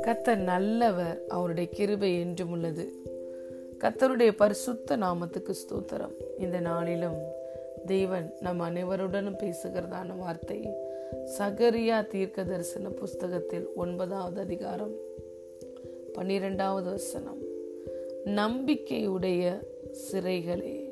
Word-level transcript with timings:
கத்தர் 0.00 0.36
நல்லவர் 0.36 1.20
அவருடைய 1.28 1.68
கிருபை 1.72 2.20
என்றும் 2.20 2.50
உள்ளது. 2.50 2.88
கத்தருடைய 3.78 4.32
பரிசுத்த 4.36 4.96
நாமத்துக்கு 4.96 5.52
ஸ்தோத்திரம். 5.52 6.14
இந்த 6.38 6.60
நாளிலும் 6.60 7.16
தேவன் 7.86 8.32
நம் 8.40 8.60
அனைவருடனும் 8.60 9.38
பேசுகிறதான 9.38 10.16
வார்த்தை 10.18 10.68
சகரியா 11.38 12.06
தீர்க்க 12.06 12.44
தரிசன 12.44 12.88
புஸ்தகத்தில் 12.88 13.68
ஒன்பதாவது 13.74 14.40
அதிகாரம் 14.40 14.94
பன்னிரெண்டாவது 16.12 16.90
வசனம். 16.90 17.38
நம்பிக்கையுடைய 18.24 19.58
சிறைகளே 20.12 20.90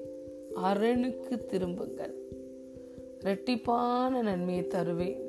அரணுக்கு 0.64 1.46
திரும்புங்கள். 1.46 2.19
இரட்டிப்பான 3.24 4.22
நன்மையை 4.22 4.66
தருவேன். 4.66 5.20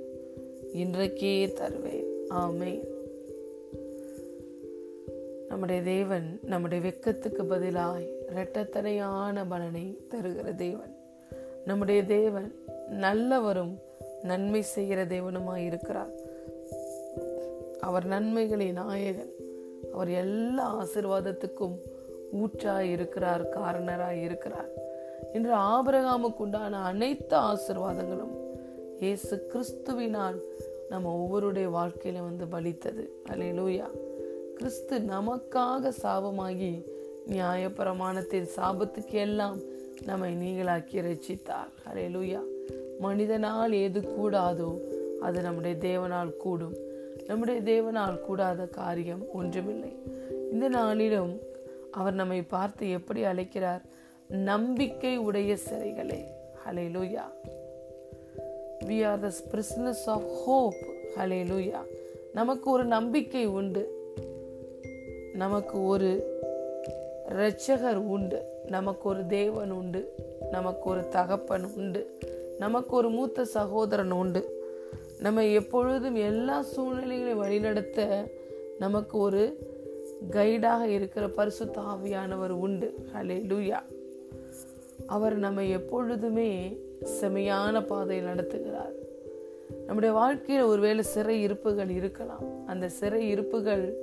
இன்றைக்கே 0.74 1.54
தருவேன். 1.54 2.06
ஆமே 2.30 2.88
நம்முடைய 5.48 5.82
தேவன் 5.82 6.40
நம்முடைய 6.44 6.92
வெக்கத்துக்கு 6.92 7.44
பதிலாய் 7.44 8.10
இரட்டத்தனையான 8.36 9.46
பலனை 9.50 9.98
தருகிற 10.10 10.56
தேவன். 10.56 10.96
நம்முடைய 11.66 12.04
தேவன் 12.04 12.56
நல்லவரும் 12.90 13.80
நன்மை 14.22 14.62
செய்கிற 14.62 15.06
தேவனுமாய் 15.06 15.66
இருக்கிறார். 15.66 16.12
அவர் 17.80 18.08
நன்மைகளின் 18.08 18.72
நாயகன். 18.72 19.32
அவர் 19.94 20.10
எல்லா 20.10 20.86
ஆசிர்வாதத்துக்கும் 20.86 21.78
ஊற்றாய் 22.34 22.92
இருக்கிறார் 22.92 23.60
காரணராய் 23.60 24.22
இருக்கிறார். 24.22 24.90
இன்று 25.34 25.54
ஆபரகாமுக்கு 25.56 26.44
உண்டான 26.46 26.84
அனைத்து 26.84 27.38
ஆசிர்வாதங்களும் 27.38 28.36
இயேசு 29.00 29.50
கிறிஸ்துவினால் 29.52 30.40
நம்ம 30.90 31.14
ஒவ்வொருடைய 31.20 31.68
வாழ்க்கையில 31.78 32.22
வந்து 32.30 32.46
பலித்தது. 32.46 33.04
அலையிலூயா 33.30 33.88
கிறிஸ்து 34.58 35.00
நமக்காக 35.00 35.92
சாபமாகி 36.04 36.86
நியாயப்பிரமாணத்தின் 37.30 38.50
சாபத்துக்கு 38.56 39.12
எல்லாம் 39.12 39.60
நம்மை 40.06 40.32
நீங்களாக்கி 40.36 41.00
ரச்சித்தார் 41.08 41.70
லூயா 41.96 42.42
மனிதனால் 43.00 43.72
எது 43.72 44.00
கூடாதோ 44.18 44.72
அது 45.22 45.42
நம்முடைய 45.42 45.76
தேவனால் 45.82 46.38
கூடும். 46.38 46.76
நம்முடைய 47.28 47.60
தேவனால் 47.62 48.22
கூடாத 48.22 48.66
காரியம் 48.66 49.24
ஒன்றுமில்லை. 49.34 49.92
இந்த 50.52 50.68
நாளிலும் 50.70 51.40
அவர் 51.92 52.14
நம்மை 52.14 52.42
பார்த்து 52.42 52.90
எப்படி 52.90 53.24
அழைக்கிறார்? 53.24 53.82
நம்பிக்கை 54.32 55.18
உடைய 55.18 55.58
சிறைகளே. 55.70 56.24
Hallelujah 56.90 57.22
we 58.86 59.06
are 59.06 59.20
the 59.20 59.32
prisoners 59.52 60.06
of 60.06 60.28
hope 60.46 60.74
hallelujah 61.46 61.78
நமக்கு 62.34 62.72
ஒரு 62.72 62.86
நம்பிக்கை 62.86 63.46
உண்டு. 63.46 64.14
நமக்கு 65.34 65.84
ஒரு 65.84 66.40
இரட்சகர் 67.30 67.96
உண்டு. 67.96 68.46
நமக்கு 68.68 69.10
ஒரு 69.10 69.26
தேவன் 69.26 69.72
உண்டு. 69.72 70.14
நமக்கு 70.52 70.90
ஒரு 70.90 71.08
தகப்பன் 71.08 71.74
உண்டு. 71.76 72.18
நமக்கு 72.60 72.96
ஒரு 72.96 73.10
மூத்த 73.10 73.46
சகோதரன் 73.46 74.12
உண்டு. 74.12 74.64
நம்ம 75.20 75.46
எப்பொழுதும் 75.46 76.16
எல்லா 76.16 76.62
சூழ்நிலைகளையும் 76.62 77.38
வழிநடத்த 77.38 78.28
நமக்கு 78.80 79.18
ஒரு 79.18 79.58
கைடாக 80.32 80.82
இருக்கிற 80.82 81.28
பரிசு 81.28 81.66
தாவியானவர் 81.66 82.50
உண்டு. 82.50 82.94
ஹலே 83.14 83.38
லூயா 83.46 83.80
அவர் 85.12 85.36
நம்மை 85.36 85.70
எப்பொழுதுமே 85.70 86.78
செமையான 87.22 87.86
பாதையில் 87.86 88.26
நடத்துகிறார். 88.26 88.98
நம்முடைய 89.86 90.16
வாழ்க்கையில் 90.16 90.64
ஒருவேளை 90.64 91.04
சிறை 91.04 91.48
இருப்புகள் 91.48 91.90
இருக்கலாம். 91.90 92.68
அந்த 92.68 92.90
சிறை 92.90 93.36
இருப்புகள் 93.36 93.94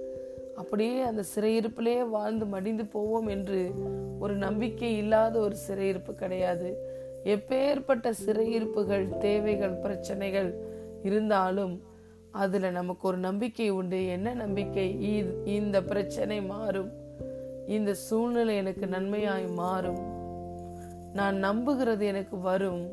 அப்படியே 0.57 1.01
அந்த 1.01 1.23
சிறையிருப்பிலே 1.35 2.09
வாழ்ந்து 2.09 2.47
மடிந்து 2.47 2.85
போவோம் 2.87 3.27
என்று 3.27 3.71
ஒரு 4.19 4.35
நம்பிக்கை 4.35 4.97
இல்லாத 4.97 5.39
ஒரு 5.39 5.57
சிறையிருப்பு 5.69 6.15
கிடையாது. 6.15 6.77
எப்பேற்பட்ட 7.25 8.13
சிறையிருப்புகள் 8.27 9.19
தேவைகள் 9.19 9.81
பிரச்சனைகள் 9.83 10.51
இருந்தாலும் 11.03 11.83
அதில் 12.31 12.71
நமக்கு 12.71 13.09
ஒரு 13.09 13.17
நம்பிக்கை 13.17 13.71
உண்டு. 13.71 14.07
என்ன 14.07 14.35
நம்பிக்கை? 14.35 14.87
இந்த 15.45 15.83
பிரச்சனை 15.83 16.43
மாறும். 16.43 16.91
இந்த 17.67 17.95
சூழ்நிலை 17.95 18.57
எனக்கு 18.57 18.87
நன்மையாய் 18.87 19.55
மாறும். 19.55 20.17
நான் 21.15 21.45
நம்புகிறது 21.45 22.01
எனக்கு 22.01 22.39
வரும். 22.39 22.89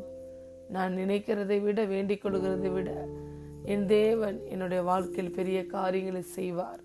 நான் 0.69 0.95
நினைக்கிறதை 0.95 1.61
விட 1.61 1.85
வேண்டிக் 1.85 2.25
கொள்கிறதை 2.25 2.73
விட 2.73 3.07
என் 3.63 3.85
தேவன் 3.85 4.45
என்னுடைய 4.45 4.83
வாழ்க்கையில் 4.83 5.33
பெரிய 5.33 5.65
காரியங்களை 5.65 6.21
செய்வார் 6.21 6.79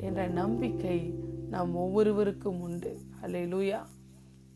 என்ற 0.00 0.26
நம்பிக்கை 0.26 1.14
நாம் 1.50 1.76
ஒவ்வொருவருக்கும் 1.76 2.60
உண்டு. 2.60 2.98
அல்லே 3.22 3.46
லூயா 3.46 3.78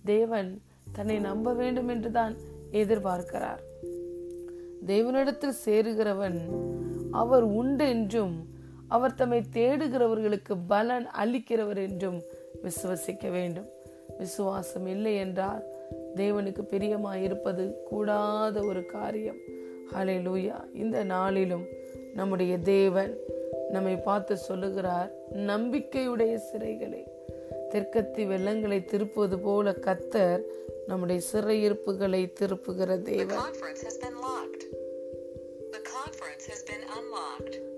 தேவன் 0.05 0.63
தன்னை 0.93 1.19
நம்ப 1.19 1.53
வேண்டும் 1.53 1.89
என்றுதான் 1.89 2.37
எதிர்பார்க்கிறார். 2.73 3.63
தேவனிடத்தில் 4.87 5.57
சேருகிறவன் 5.65 6.41
அவர் 7.11 7.43
உண்டு 7.43 7.89
என்றும் 7.89 8.49
அவர் 8.89 9.15
தம்மை 9.15 9.43
தேடுகிறவர்களுக்கு 9.53 10.59
பலன் 10.67 11.07
அளிக்கிறவர் 11.07 11.77
என்றும் 11.77 12.23
விசுவசிக்க 12.63 13.31
வேண்டும். 13.31 13.69
விசுவாசம் 14.19 14.87
இல்லை 14.87 15.17
என்றால் 15.17 15.65
தேவனுக்கு 16.15 16.63
பிரியமாய் 16.71 17.23
இருப்பது 17.23 17.75
கூடாத 17.85 18.63
ஒரு 18.63 18.87
காரியம். 18.87 19.37
ஹலே 19.95 20.17
லூயா 20.19 20.65
இந்த 20.75 21.05
நாளிலும் 21.05 21.67
நம்முடைய 22.15 22.59
தேவன் 22.59 23.19
நம்மை 23.71 23.97
பார்த்து 23.97 24.37
சொல்லுகிறார் 24.37 25.13
நம்பிக்கையுடைய 25.33 26.41
சிறைகளே 26.53 27.03
தெற்கத்தி 27.71 28.27
வெள்ளங்களை 28.27 28.85
திருப்புவது 28.85 29.37
போல 29.43 29.71
கத்தர் 29.71 30.43
நம்முடைய 30.87 31.21
சிறையிருப்புகளை 31.33 32.33
திருப்புகிற 32.41 33.03
தேவன். 33.03 33.37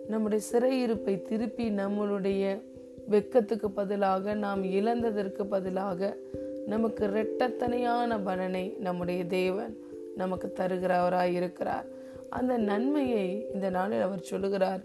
நம்முடைய 0.08 0.44
சிறையிருப்பை 0.52 1.22
திருப்பி 1.22 1.70
நம்மளுடைய 1.70 2.62
வெக்கத்துக்கு 3.10 3.66
பதிலாக 3.66 4.34
நாம் 4.34 4.64
இழந்ததற்கு 4.64 5.44
பதிலாக 5.44 6.16
நமக்கு 6.66 7.06
இரட்டத்தனையான 7.06 8.20
பலனை 8.24 8.76
நம்முடைய 8.80 9.24
தேவன் 9.24 9.76
நமக்கு 10.16 10.52
தருகிறவராய் 10.56 11.32
இருக்கிறார். 11.32 11.86
அந்த 12.30 12.56
நன்மையை 12.56 13.46
இந்த 13.52 13.70
நாளில் 13.70 14.00
அவர் 14.00 14.20
சொல்லுகிறார். 14.20 14.80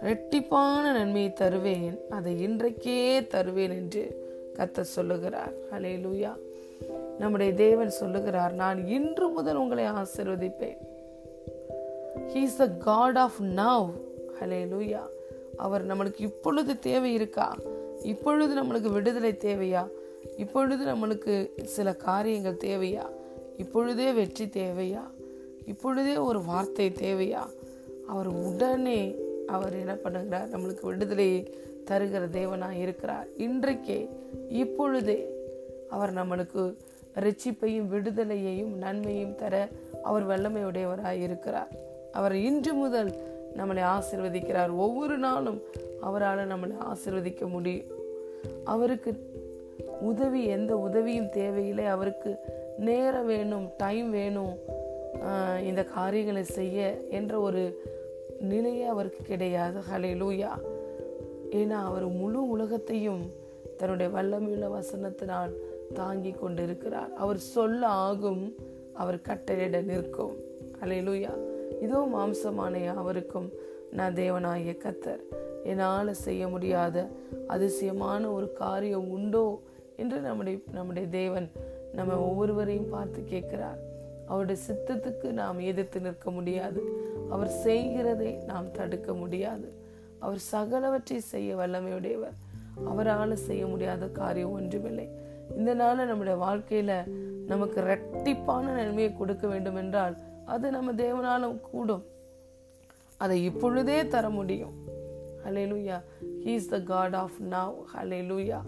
ரெட்டிப்பான 0.00 0.92
நன்மையை 0.92 1.32
தருவேன். 1.32 1.98
அதை 2.10 2.48
இன்றைக்கே 2.48 3.26
தருவேன் 3.26 3.70
என்று 3.70 4.32
கத்த 4.54 4.80
சொல்லுகிறார். 4.80 5.52
ஹலே 5.70 6.06
லூயா 6.06 6.32
நம்முடைய 7.18 7.54
தேவன் 7.54 7.90
சொல்லுகிறார் 7.90 8.52
நான் 8.52 8.86
இன்று 8.86 9.28
முதல் 9.28 9.56
உங்களை 9.56 9.84
ஆசிர்வதிப்பேன். 9.84 10.76
He's 12.16 12.56
the 12.56 12.68
God 12.68 13.18
of 13.18 13.40
now 13.40 13.90
hallelujah 14.68 15.12
அவர் 15.56 15.86
நம்மளுக்கு 15.86 16.20
இப்பொழுது 16.20 16.78
தேவை 16.78 17.12
இருக்கா 17.12 17.56
இப்பொழுது 18.02 18.62
நம்மளுக்கு 18.62 18.92
விடுதலை 18.92 19.32
தேவையா? 19.32 19.88
இப்பொழுது 20.36 20.84
நம்மளுக்கு 20.86 21.64
சில 21.64 21.94
காரியங்கள் 21.94 22.56
தேவையா? 22.56 23.06
இப்பொழுதே 23.56 24.12
வெற்றி 24.12 24.44
தேவையா? 24.44 25.02
இப்பொழுதே 25.66 26.16
ஒரு 26.16 26.42
வார்த்தை 26.42 26.90
தேவையா? 26.90 27.46
அவர் 28.08 28.26
உடனே 28.26 29.14
அவர் 29.46 29.72
என்ன 29.72 29.94
பண்ணுகிறார்? 29.94 30.50
நம்மளுக்கு 30.50 30.78
விடுதலையை 30.82 31.54
தருகிற 31.84 32.28
தேவனாக 32.30 32.70
இருக்கிறார். 32.70 33.26
இன்றைக்கே 33.38 34.08
இப்பொழுதே 34.48 35.30
அவர் 35.90 36.14
நம்மளுக்கு 36.14 36.74
ரட்சிப்பையும் 37.14 37.88
விடுதலையையும் 37.90 38.72
நன்மையும் 38.74 39.34
தர 39.34 39.68
அவர் 40.02 40.26
வல்லமையுடையவராக 40.26 41.10
இருக்கிறார். 41.10 41.72
அவர் 42.12 42.34
இன்று 42.34 42.74
முதல் 42.74 43.33
நம்மளை 43.56 43.82
ஆசிர்வதிக்கிறார். 43.96 44.76
ஒவ்வொரு 44.76 45.18
நாளும் 45.18 45.62
அவரால் 46.00 46.48
நம்மளை 46.48 46.76
ஆசிர்வதிக்க 46.84 47.48
முடியும். 47.48 47.86
அவருக்கு 48.64 49.12
உதவி 50.00 50.44
எந்த 50.44 50.78
உதவியும் 50.78 51.30
தேவையில்லை. 51.30 51.86
அவருக்கு 51.86 52.36
நேரம் 52.78 53.26
வேணும் 53.26 53.70
டைம் 53.76 54.10
வேணும். 54.10 54.54
இந்த 55.62 55.84
காரியங்களை 55.84 56.44
செய்ய 56.44 56.98
என்ற 57.10 57.40
ஒரு 57.40 57.62
நிலையே 58.40 58.84
அவருக்கு 58.84 59.22
கிடையாது. 59.24 59.80
ஹலே 59.90 60.12
லூயா 60.22 60.50
ஏன்னா 61.50 61.78
அவர் 61.88 62.06
முழு 62.06 62.48
உலகத்தையும் 62.48 63.32
தன்னுடைய 63.76 64.12
வல்லமையுள்ள 64.16 64.66
வசனத்தினால் 64.76 65.52
தாங்கி 65.94 66.30
கொண்டிருக்கிறார். 66.30 67.12
அவர் 67.14 67.36
சொல்ல 67.36 67.86
ஆகும் 67.86 68.54
அவர் 68.92 69.24
கட்டளையிட 69.28 69.82
நிற்கும். 69.84 70.34
ஹலே 70.80 70.98
லூயா 71.08 71.32
இதோ 71.84 72.00
மாம்சமான 72.14 72.82
யாவருக்கும். 72.84 73.48
நான் 73.90 74.14
தேவனாகிய 74.14 74.72
கத்தர் 74.84 75.22
என்னால் 75.64 76.20
செய்ய 76.26 76.48
முடியாத 76.48 76.96
அதிசயமான 77.46 78.22
ஒரு 78.30 78.52
காரியம் 78.52 79.10
உண்டோ? 79.10 79.46
என்று 79.96 80.18
நம்முடைய 80.18 80.58
நம்முடைய 80.72 81.08
தேவன் 81.08 81.48
நம்ம 81.92 82.16
ஒவ்வொருவரையும் 82.18 82.90
பார்த்து 82.90 83.20
கேட்கிறார். 83.24 83.80
அவருடைய 84.26 84.58
சித்தத்துக்கு 84.68 85.28
நாம் 85.32 85.58
எதிர்த்து 85.60 86.00
நிற்க 86.00 86.30
முடியாது. 86.30 86.80
அவர் 87.30 87.50
செய்கிறதை 87.66 88.32
நாம் 88.46 88.70
தடுக்க 88.70 89.12
முடியாது. 89.14 89.68
அவர் 90.18 90.40
சகலவற்றை 90.52 91.18
செய்ய 91.32 91.56
வல்லமையுடையவர். 91.56 92.36
அவரால் 92.84 93.42
செய்ய 93.48 93.66
முடியாத 93.66 94.04
காரியம் 94.20 94.52
ஒன்றுமில்லை. 94.52 95.06
இந்த 95.56 95.70
நாளில் 95.74 96.06
நம்முடைய 96.06 96.36
வாழ்க்கையில 96.44 96.92
நமக்கு 97.46 97.80
ரெட்டிப்பான 97.80 98.64
நன்மையை 98.74 99.10
கொடுக்க 99.12 99.44
வேண்டும் 99.46 99.76
என்றால் 99.76 100.14
அது 100.46 100.70
நம்ம 100.70 100.92
தேவனாலும் 100.92 101.60
கூடும். 101.60 102.04
அதை 103.16 103.44
இப்பொழுதே 103.44 104.08
தர 104.08 104.30
முடியும். 104.30 104.72
Hallelujah 105.66 106.02
he's 106.44 106.68
the 106.68 106.80
God 106.80 107.14
of 107.14 107.32
now 107.50 107.74
hallelujah 107.96 108.60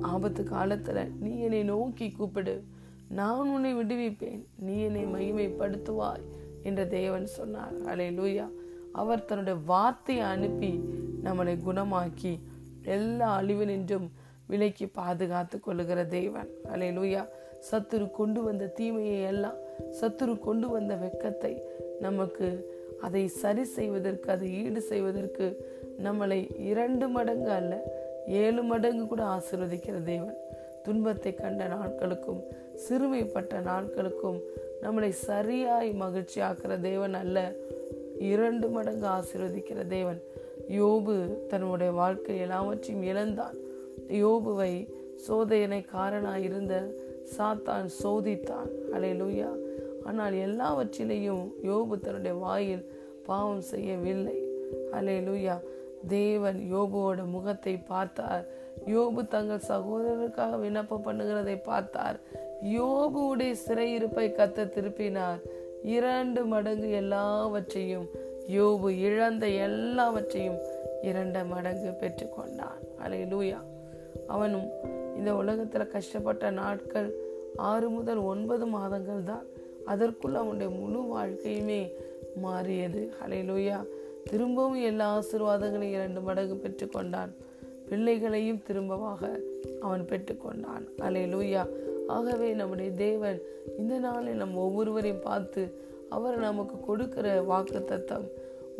ஆபத்து 0.00 0.44
காலத்தில் 0.44 1.12
நீ 1.20 1.38
என்னை 1.38 1.62
நோக்கி 1.62 2.10
கூப்பிடு. 2.10 2.64
நான் 3.08 3.48
உன்னை 3.48 3.74
விடுவிப்பேன். 3.74 4.44
நீ 4.58 4.78
என்னை 4.78 5.04
மகிமைப்படுத்துவாய் 5.06 6.22
என்று 6.62 6.88
தேவன் 6.88 7.26
சொன்னார். 7.26 7.82
ஹலேலூயா 7.82 8.48
அவர் 8.92 9.24
தன்னுடைய 9.24 9.60
வார்த்தையை 9.66 10.24
அனுப்பி 10.24 10.80
நம்மளை 11.24 11.58
குணமாக்கி 11.66 12.38
எல்லா 12.82 13.34
அழிவு 13.34 13.66
நின்றும் 13.66 14.12
விலைக்கு 14.46 14.88
பாதுகாத்து 14.88 15.60
கொள்ளுகிற 15.60 16.04
தேவன். 16.04 16.48
அலையலூயா 16.64 17.28
சத்துரு 17.70 18.10
கொண்டு 18.10 18.42
வந்த 18.42 18.66
தீமையை 18.66 19.22
எல்லாம் 19.22 19.66
சத்துரு 19.98 20.38
கொண்டு 20.38 20.68
வந்த 20.68 20.94
வெக்கத்தை 20.94 21.52
நமக்கு 22.00 22.48
அதை 23.00 23.22
சரி 23.28 23.64
செய்வதற்கு 23.64 24.30
அதை 24.30 24.48
ஈடு 24.64 24.80
செய்வதற்கு 24.80 25.46
நம்மளை 26.04 26.60
இரண்டு 26.70 27.08
மடங்கு 27.08 27.50
அல்ல 27.50 27.74
ஏழு 28.26 28.62
மடங்கு 28.62 29.04
கூட 29.06 29.22
ஆசிர்வதிக்கிற 29.24 29.96
தேவன். 30.04 30.36
துன்பத்தை 30.84 31.34
கண்ட 31.34 31.66
நாட்களுக்கும் 31.66 32.40
சிறுமைப்பட்ட 32.84 33.60
நாட்களுக்கும் 33.60 34.38
நம்மளை 34.82 35.08
சரியாய் 35.08 35.90
மகிழ்ச்சி 35.92 36.40
ஆக்கிற 36.40 36.80
தேவன் 36.80 37.14
அல்ல 37.14 37.38
இரண்டு 38.32 38.68
மடங்கு 38.68 39.06
ஆசிர்வதிக்கிற 39.06 39.86
தேவன். 39.86 40.20
யோபு 40.70 41.46
தன்னுடைய 41.46 41.92
வாழ்க்கை 41.92 42.36
எல்லாவற்றையும் 42.38 43.02
இழந்தான். 43.02 43.56
யோபுவை 44.22 44.72
சோதனை 45.26 45.80
காரணாய் 45.82 46.44
இருந்த 46.44 46.74
சாத்தான் 47.36 47.88
சோதித்தான். 48.02 48.70
அலை 48.92 49.12
லூயா 49.22 49.50
ஆனால் 50.08 50.34
எல்லாவற்றிலையும் 50.46 51.44
யோபு 51.68 51.94
தன்னுடைய 52.00 52.34
வாயில் 52.44 52.84
பாவம் 53.28 53.64
செய்யவில்லை. 53.70 54.36
அலே 54.96 55.16
லூயா 55.26 55.56
தேவன் 56.08 56.58
யோபுவோட 56.72 57.20
முகத்தை 57.34 57.74
பார்த்தார். 57.92 58.44
யோபு 58.94 59.20
தங்கள் 59.28 59.66
சகோதரருக்காக 59.68 60.58
விண்ணப்பம் 60.64 61.06
பண்ணுகிறதை 61.06 61.56
பார்த்தார். 61.70 62.18
யோபுவுடைய 62.76 63.54
சிறையிருப்பை 63.64 64.26
கத்த 64.38 64.68
திருப்பினார். 64.76 65.40
இரண்டு 65.96 66.40
மடங்கு 66.44 66.88
எல்லாவற்றையும் 67.00 68.06
யோபு 68.56 68.88
இழந்த 69.08 69.46
எல்லாவற்றையும் 69.66 70.60
இரண்டு 71.02 71.42
மடங்கு 71.44 71.90
பெற்றுக்கொண்டான். 72.02 72.80
அலை 73.04 73.20
லூயா 73.32 73.60
அவனும் 74.26 74.68
இந்த 75.18 75.30
உலகத்தில் 75.34 75.92
கஷ்டப்பட்ட 75.94 76.50
நாட்கள் 76.60 77.08
ஆறு 77.68 77.86
முதல் 77.90 78.20
ஒன்பது 78.32 78.66
மாதங்கள் 78.74 79.22
தான் 79.24 79.46
அதற்குள் 79.88 80.40
அவனுடைய 80.42 80.70
முழு 80.78 81.00
வாழ்க்கையுமே 81.16 81.82
மாறியது. 82.42 83.02
அலை 83.22 83.40
லூயா 83.50 83.78
திரும்பவும் 84.30 84.82
எல்லா 84.82 85.06
ஆசீர்வாதங்களையும் 85.16 85.96
இரண்டு 85.98 86.20
மடங்கு 86.20 86.56
பெற்றுக்கொண்டான் 86.64 87.32
பிள்ளைகளையும் 87.88 88.62
திரும்பவாக 88.66 89.22
அவன் 89.80 90.04
பெற்றுக்கொண்டான் 90.10 90.86
அலை 90.98 91.22
லூயா 91.34 91.62
ஆகவே 92.06 92.48
நம்முடைய 92.52 92.90
தேவன் 93.04 93.38
இந்த 93.78 93.94
நாளில் 93.98 94.40
நம் 94.42 94.56
ஒவ்வொருவரையும் 94.64 95.26
பார்த்து 95.28 95.62
அவர் 96.16 96.36
நமக்கு 96.38 96.76
கொடுக்கிற 96.80 97.26
வாக்கு 97.50 97.80
தத்தம் 97.84 98.26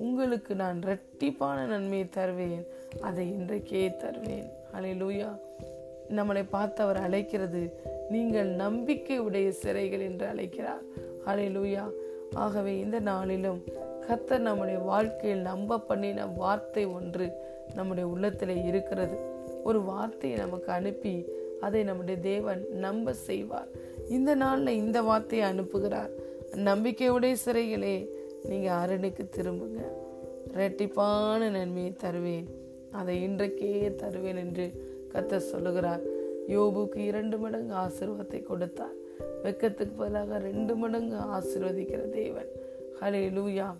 உங்களுக்கு 0.06 0.52
நான் 0.55 0.78
இரட்டிப்பான 0.84 1.58
நன்மையை 1.72 2.06
தருவேன் 2.08 2.64
அதை 3.00 3.25
இன்றைக்கே 3.31 3.82
தருவேன். 3.96 4.49
அலை 4.72 4.93
லூயா 5.02 5.31
நம்மளை 6.16 6.44
பார்த்து 6.50 6.82
அவர் 6.82 6.96
அழைக்கிறது 6.96 7.81
நீங்கள் 8.10 8.46
நம்பிக்கை 8.46 9.19
உடைய 9.19 9.52
சிறைகள் 9.62 10.00
என்று 10.00 10.26
அழைக்கிறார். 10.26 10.82
அலை 11.25 11.56
லூயா 11.56 11.90
ஆகவே 12.34 12.78
இந்த 12.78 13.00
நாளிலும் 13.00 13.62
கத்தர் 14.08 14.38
நம்முடைய 14.38 14.78
வாழ்க்கையில் 14.78 15.38
நம்ப 15.38 15.78
பண்ணின 15.78 16.26
வார்த்தை 16.26 16.87
ஒன்று 16.87 17.31
நம்முடைய 17.75 18.08
உள்ளத்தில் 18.08 18.64
இருக்கிறது. 18.64 19.16
ஒரு 19.64 19.82
வார்த்தையை 19.82 20.38
நமக்கு 20.38 20.72
அனுப்பி 20.72 21.25
அதை 21.60 21.82
நம்முடைய 21.82 22.20
தேவன் 22.20 22.66
நம்ப 22.70 23.12
செய்வார். 23.12 23.69
இந்த 24.08 24.34
நாளில் 24.34 24.76
இந்த 24.76 25.02
வார்த்தையை 25.02 25.50
அனுப்புகிறார். 25.50 26.10
நம்பிக்கையுடைய 26.52 27.37
சிறைகளே 27.46 28.06
நீங்கள் 28.44 28.75
அரணுக்கு 28.75 29.26
திரும்புங்க. 29.37 29.81
ரெட்டிப்பான 30.55 31.50
நன்மையை 31.50 31.93
தருவேன். 31.93 32.49
அதை 32.93 33.22
இன்றைக்கே 33.22 33.94
தருவேன் 33.94 34.37
என்று 34.37 34.88
கத்த 35.19 35.37
சொல்லுகிறார். 35.37 36.00
யோபுக்கு 36.49 36.97
இரண்டு 36.97 37.38
மடங்கு 37.38 37.75
ஆசீர்வாதத்தை 37.75 38.43
கொடுத்தார். 38.43 38.97
வெக்கத்துக்கு 39.44 39.91
பதிலாக 39.97 40.38
ரெண்டு 40.38 40.76
மடங்கு 40.76 41.17
ஆசீர்வதிக்கிற 41.17 42.11
தேவன். 42.11 42.47
ஹலே 43.00 43.23
லூயா 43.37 43.75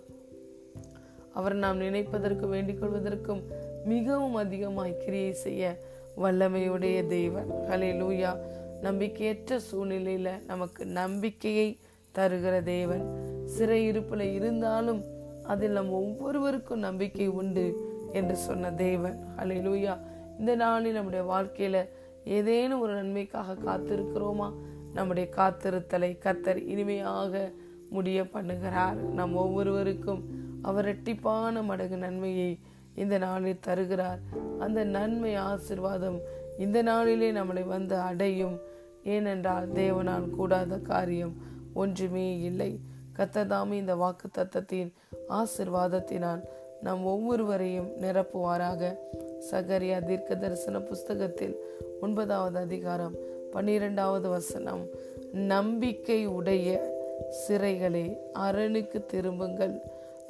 அவர் 1.32 1.55
நாம் 1.55 1.81
நினைப்பதற்கு 1.81 2.49
வேண்டிக் 2.49 2.82
கொள்வதற்கும் 2.82 3.43
மிகவும் 3.85 4.35
அதிகமாய் 4.35 4.96
கிரியை 4.96 5.32
செய்ய 5.32 5.79
வல்லமையுடைய 6.23 7.06
தேவன். 7.06 7.46
ஹலே 7.70 7.90
லூயா 8.00 8.37
நம்பிக்கையற்ற 8.82 9.61
சூழ்நிலையில 9.73 10.29
நமக்கு 10.46 10.87
நம்பிக்கையை 10.87 11.79
தருகிற 12.14 12.62
தேவன். 12.62 13.05
சிறையிருப்புல 13.58 14.35
இருந்தாலும் 14.35 15.02
அதில் 15.43 15.70
நம் 15.70 15.90
ஒவ்வொருவருக்கும் 15.90 16.79
நம்பிக்கை 16.79 17.26
உண்டு 17.26 17.76
என்று 18.12 18.37
சொன்ன 18.37 18.73
தேவன். 18.73 19.19
ஹலே 19.37 19.58
லூயா 19.67 19.99
இந்த 20.38 20.55
நாளில் 20.55 20.93
நம்முடைய 20.93 21.25
வாழ்க்கையில 21.25 21.88
ஏதேனும் 22.25 22.81
ஒரு 22.81 22.94
நன்மைக்காக 22.94 23.55
காத்திருக்கிறோமா? 23.55 24.52
நம்முடைய 24.93 25.29
காத்திருத்தலை 25.37 26.19
கத்தர் 26.25 26.67
இனிமையாக 26.67 27.52
முடிய 27.90 28.23
பண்ணுகிறார். 28.23 28.94
நம் 28.94 29.35
ஒவ்வொருவருக்கும் 29.35 30.25
அவர் 30.62 30.87
இரட்டிப்பான 30.87 31.64
மடங்கு 31.64 31.96
நன்மையை 31.96 32.58
இந்த 32.94 33.19
நாளில் 33.19 33.61
தருகிறார். 33.61 34.19
அந்த 34.58 34.85
நன்மை 34.85 35.37
ஆசிர்வாதம் 35.37 36.19
இந்த 36.58 36.82
நாளிலே 36.82 37.32
நம்மளை 37.32 37.64
வந்து 37.64 37.96
அடையும். 37.96 38.58
ஏனென்றால் 39.05 39.69
தேவனால் 39.69 40.31
கூடாத 40.31 40.79
காரியம் 40.79 41.35
ஒன்றுமே 41.75 42.40
இல்லை. 42.40 42.80
கத்ததாமே 43.16 43.73
இந்த 43.73 43.97
வாக்கு 43.97 44.28
தத்தத்தின் 44.38 44.92
ஆசிர்வாதத்தினால் 45.28 46.42
நம் 46.83 47.04
ஒவ்வொருவரையும் 47.04 47.88
நிரப்புவாராக. 48.00 48.95
சகரியா 49.38 50.04
தீர்க்க 50.04 50.35
தரிசன 50.35 50.80
புஸ்தகத்தில் 50.80 51.57
ஒன்பதாவது 52.00 52.59
அதிகாரம் 52.59 53.14
பன்னிரெண்டாவது 53.50 54.28
வசனம். 54.28 54.87
நம்பிக்கை 55.33 56.26
உடைய 56.26 56.97
சிறைகளே 57.49 58.16
அரணுக்கு 58.35 59.07
திரும்புங்கள். 59.07 59.80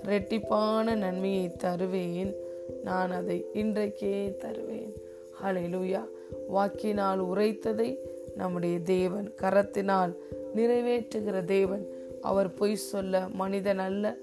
ரெட்டிப்பான 0.05 0.95
நன்மையை 0.97 1.53
தருவேன். 1.53 2.35
நான் 2.85 3.11
அதை 3.11 3.47
இன்றைக்கே 3.55 4.37
தருவேன். 4.37 4.93
ஹலெலுயா 5.43 6.05
வாக்கினால் 6.49 7.25
உரைத்ததை 7.25 7.97
நம்முடைய 8.37 8.81
தேவன் 8.81 9.33
கரத்தினால் 9.43 10.15
நிறைவேற்றுகிற 10.55 11.45
தேவன். 11.45 11.87
அவர் 12.21 12.55
பொய் 12.55 12.77
சொல்ல 12.77 13.29
மனிதன் 13.29 13.79
அல்ல 13.79 14.15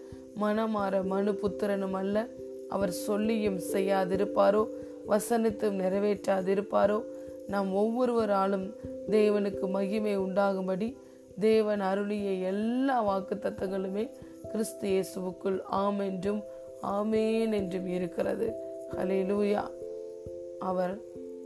மனமாற 0.41 1.03
மனு 1.03 1.31
புத்திரனும் 1.31 1.91
அல்ல. 1.91 2.27
அவர் 2.69 2.91
சொல்லியும் 2.91 3.59
செய்யாதிருப்பாரோ? 3.73 4.67
வசனத்தும் 5.07 5.79
நிறைவேற்றாதிருப்பாரோ? 5.79 7.03
நாம் 7.47 7.75
ஒவ்வொருவராலும் 7.75 8.73
தேவனுக்கு 9.11 9.69
மகிமை 9.69 10.17
உண்டாகும்படி 10.17 10.97
தேவன் 11.39 11.79
அருளிய 11.79 12.31
எல்லா 12.31 13.01
வாக்கு 13.01 13.35
தத்தங்களுமே 13.35 14.09
கிறிஸ்து 14.51 14.89
இயேசுவுக்குள் 14.89 15.61
ஆம் 15.61 15.99
என்றும் 15.99 16.43
ஆமேன் 16.83 17.53
என்றும் 17.53 17.87
இருக்கிறது. 17.87 18.53
ஹலேலூயா 18.91 19.67
அவர் 20.59 20.97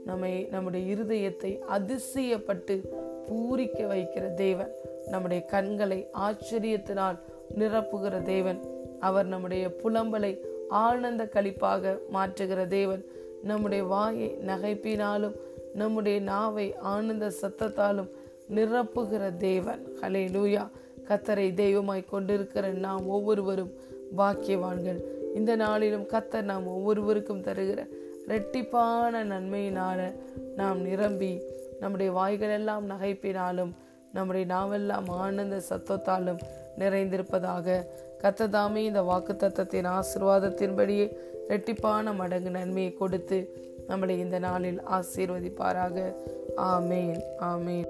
நம்மை 0.06 0.48
நம்முடைய 0.52 0.96
இருதயத்தை 0.96 1.60
அதிசயப்பட்டு 1.70 2.82
பூரிக்க 3.26 3.88
வைக்கிற 3.88 4.34
தேவன். 4.34 4.72
நம்முடைய 5.08 5.44
கண்களை 5.44 6.08
ஆச்சரியத்தினால் 6.14 7.20
நிரப்புகிற 7.58 8.22
தேவன். 8.22 8.60
அவர் 9.00 9.26
நம்முடைய 9.26 9.68
புலம்பலை 9.84 10.49
ஆனந்த 10.70 11.30
கழிப்பாக 11.34 11.98
மாற்றுகிற 12.14 12.68
தேவன் 12.68 13.04
நம்முடைய 13.44 13.84
வாயை 13.84 14.38
நகைப்பினாலும் 14.48 15.36
நம்முடைய 15.74 16.20
நாவை 16.20 16.76
ஆனந்த 16.76 17.32
சத்தத்தாலும் 17.42 18.10
நிரப்புகிற 18.56 19.38
தேவன். 19.38 19.88
ஹலே 20.02 20.26
லூயா 20.32 20.70
கத்தரை 21.08 21.54
தெய்வமாய் 21.54 22.06
கொண்டிருக்கிற 22.06 22.70
நாம் 22.70 23.08
ஒவ்வொருவரும் 23.08 23.72
பாக்கியவான்கள். 24.18 25.04
இந்த 25.36 25.56
நாளிலும் 25.56 26.04
கத்தர் 26.04 26.42
நாம் 26.42 26.68
ஒவ்வொருவருக்கும் 26.68 27.42
தருகிற 27.42 27.88
ரெட்டிப்பான 28.28 29.24
நன்மையினால 29.24 30.14
நாம் 30.56 30.82
நிரம்பி 30.82 31.42
நம்முடைய 31.80 32.12
வாய்களெல்லாம் 32.12 32.84
நகைப்பினாலும் 32.90 33.72
நம்முடைய 34.14 34.54
நாவெல்லாம் 34.54 35.08
ஆனந்த 35.08 35.62
சத்தத்தாலும் 35.70 36.40
நிறைந்திருப்பதாக 36.80 37.86
கத்ததாமே 38.24 38.76
இந்த 38.76 39.02
வாக்கு 39.02 39.34
தத்தத்தின் 39.34 40.00
ஆசிர்வாதத்தின்படியே 40.00 41.16
இரட்டிப்பான 41.50 42.16
மடங்கு 42.16 42.50
நன்மையை 42.50 42.94
கொடுத்து 42.94 43.50
நம்மளை 43.88 44.10
இந்த 44.10 44.40
நாளில் 44.40 44.82
ஆசீர்வதிப்பாராக. 44.82 46.16
ஆமேன். 46.58 47.22
ஆமேன். 47.40 47.88